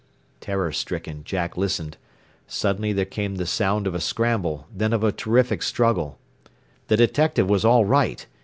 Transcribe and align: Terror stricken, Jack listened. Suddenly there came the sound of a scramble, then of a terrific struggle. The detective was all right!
Terror 0.39 0.71
stricken, 0.71 1.23
Jack 1.25 1.55
listened. 1.55 1.97
Suddenly 2.47 2.91
there 2.91 3.05
came 3.05 3.35
the 3.35 3.45
sound 3.45 3.85
of 3.85 3.93
a 3.93 3.99
scramble, 3.99 4.65
then 4.73 4.93
of 4.93 5.03
a 5.03 5.11
terrific 5.11 5.61
struggle. 5.61 6.17
The 6.87 6.97
detective 6.97 7.47
was 7.47 7.63
all 7.63 7.85
right! 7.85 8.25